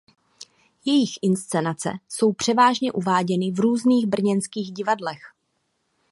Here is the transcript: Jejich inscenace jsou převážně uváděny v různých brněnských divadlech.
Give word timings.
Jejich 0.85 1.13
inscenace 1.21 1.89
jsou 2.09 2.33
převážně 2.33 2.91
uváděny 2.91 3.51
v 3.51 3.59
různých 3.59 4.07
brněnských 4.07 4.71
divadlech. 4.71 5.21